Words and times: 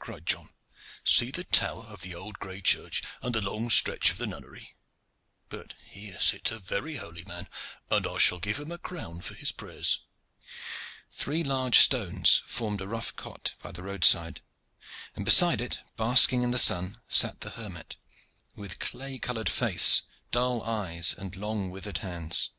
cried 0.00 0.26
John. 0.26 0.50
"See 1.02 1.30
the 1.30 1.44
tower 1.44 1.84
of 1.86 2.02
the 2.02 2.14
old 2.14 2.38
gray 2.38 2.60
church, 2.60 3.02
and 3.22 3.34
the 3.34 3.40
long 3.40 3.70
stretch 3.70 4.10
of 4.10 4.18
the 4.18 4.26
nunnery. 4.26 4.76
But 5.48 5.72
here 5.82 6.18
sits 6.18 6.50
a 6.50 6.58
very 6.58 6.96
holy 6.96 7.24
man, 7.24 7.48
and 7.90 8.06
I 8.06 8.18
shall 8.18 8.38
give 8.38 8.58
him 8.58 8.70
a 8.70 8.76
crown 8.76 9.22
for 9.22 9.32
his 9.32 9.50
prayers." 9.50 10.00
Three 11.10 11.42
large 11.42 11.78
stones 11.78 12.42
formed 12.44 12.82
a 12.82 12.86
rough 12.86 13.16
cot 13.16 13.54
by 13.62 13.72
the 13.72 13.82
roadside, 13.82 14.42
and 15.16 15.24
beside 15.24 15.62
it, 15.62 15.80
basking 15.96 16.42
in 16.42 16.50
the 16.50 16.58
sun, 16.58 17.00
sat 17.08 17.40
the 17.40 17.48
hermit, 17.56 17.96
with 18.54 18.80
clay 18.80 19.18
colored 19.18 19.48
face, 19.48 20.02
dull 20.30 20.62
eyes, 20.64 21.14
and 21.16 21.34
long 21.34 21.70
withered 21.70 21.96
hands. 22.04 22.50